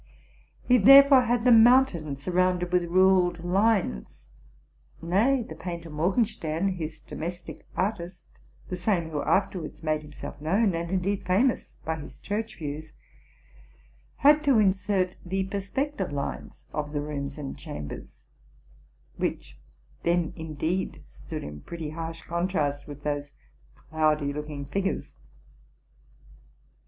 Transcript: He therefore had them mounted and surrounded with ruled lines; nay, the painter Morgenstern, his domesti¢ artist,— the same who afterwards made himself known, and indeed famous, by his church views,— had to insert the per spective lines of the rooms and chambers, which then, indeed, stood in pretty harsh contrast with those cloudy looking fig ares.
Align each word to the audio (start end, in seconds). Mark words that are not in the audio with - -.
He 0.67 0.79
therefore 0.79 1.25
had 1.25 1.45
them 1.45 1.61
mounted 1.61 2.05
and 2.07 2.17
surrounded 2.17 2.71
with 2.71 2.85
ruled 2.85 3.43
lines; 3.45 4.31
nay, 4.99 5.43
the 5.47 5.53
painter 5.53 5.91
Morgenstern, 5.91 6.69
his 6.69 6.99
domesti¢ 6.99 7.61
artist,— 7.75 8.23
the 8.69 8.75
same 8.77 9.11
who 9.11 9.21
afterwards 9.21 9.83
made 9.83 10.01
himself 10.01 10.41
known, 10.41 10.73
and 10.73 10.89
indeed 10.89 11.23
famous, 11.23 11.77
by 11.85 11.97
his 11.97 12.17
church 12.17 12.57
views,— 12.57 12.93
had 14.25 14.43
to 14.43 14.57
insert 14.57 15.17
the 15.23 15.43
per 15.43 15.59
spective 15.59 16.11
lines 16.11 16.65
of 16.73 16.93
the 16.93 17.01
rooms 17.01 17.37
and 17.37 17.55
chambers, 17.59 18.27
which 19.17 19.59
then, 20.01 20.33
indeed, 20.35 21.03
stood 21.05 21.43
in 21.43 21.61
pretty 21.61 21.91
harsh 21.91 22.23
contrast 22.23 22.87
with 22.87 23.03
those 23.03 23.35
cloudy 23.83 24.33
looking 24.33 24.65
fig 24.65 24.87
ares. 24.87 25.19